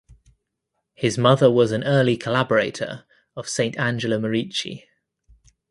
[0.95, 3.05] His mother was an early collaborator
[3.35, 4.85] of Saint Angela Merici.